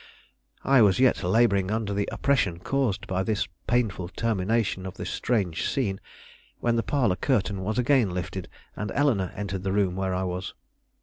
I 0.63 0.81
was 0.81 0.99
yet 0.99 1.21
laboring 1.23 1.69
under 1.69 1.93
the 1.93 2.09
oppression 2.11 2.57
caused 2.57 3.05
by 3.05 3.21
this 3.21 3.47
painful 3.67 4.07
termination 4.09 4.87
of 4.87 4.95
the 4.95 5.05
strange 5.05 5.69
scene 5.69 5.99
when 6.59 6.75
the 6.75 6.81
parlor 6.81 7.15
curtain 7.15 7.61
was 7.61 7.77
again 7.77 8.09
lifted, 8.09 8.47
and 8.75 8.91
Eleanore 8.95 9.31
entered 9.35 9.61
the 9.61 9.71
room 9.71 9.95
where 9.95 10.15
I 10.15 10.23
was. 10.23 10.55